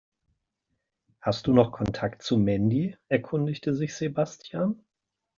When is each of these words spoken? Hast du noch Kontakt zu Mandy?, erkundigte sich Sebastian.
Hast 1.21 1.45
du 1.45 1.53
noch 1.53 1.71
Kontakt 1.71 2.23
zu 2.23 2.35
Mandy?, 2.39 2.97
erkundigte 3.07 3.75
sich 3.75 3.93
Sebastian. 3.95 4.83